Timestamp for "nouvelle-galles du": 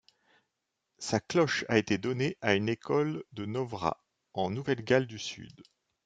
4.49-5.19